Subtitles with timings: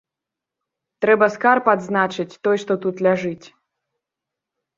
[1.03, 3.45] Трэба скарб адзначыць той, што тут ляжыць.